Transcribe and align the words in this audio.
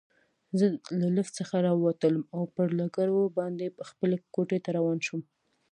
زه 0.59 0.65
له 0.99 1.07
لفټ 1.15 1.33
څخه 1.39 1.55
راووتلم 1.65 2.23
او 2.35 2.41
پر 2.55 2.67
لکړو 2.81 3.19
باندې 3.37 3.65
خپلې 3.89 4.17
کوټې 4.35 4.59
ته 4.65 4.69
روان 4.77 4.97
شوم. 5.07 5.21